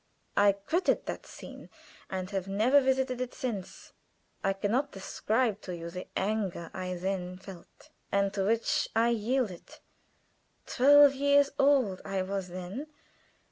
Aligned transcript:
I 0.35 0.53
quitted 0.53 1.05
that 1.05 1.27
scene 1.27 1.69
and 2.09 2.31
have 2.31 2.47
never 2.47 2.81
visited 2.81 3.21
it 3.21 3.35
since. 3.35 3.93
I 4.43 4.51
can 4.53 4.71
not 4.71 4.91
describe 4.93 5.61
to 5.61 5.75
you 5.77 5.91
the 5.91 6.07
anger 6.17 6.71
I 6.73 6.95
then 6.95 7.37
felt, 7.37 7.91
and 8.11 8.33
to 8.33 8.43
which 8.45 8.89
I 8.95 9.09
yielded. 9.09 9.77
Twelve 10.65 11.13
years 11.13 11.51
old 11.59 12.01
I 12.03 12.23
was 12.23 12.47
then. 12.47 12.87